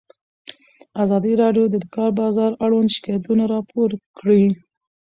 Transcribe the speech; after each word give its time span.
ازادي 1.03 1.33
راډیو 1.41 1.65
د 1.69 1.75
د 1.83 1.85
کار 1.95 2.11
بازار 2.21 2.51
اړوند 2.65 2.93
شکایتونه 2.95 3.43
راپور 3.53 3.89
کړي. 4.17 4.43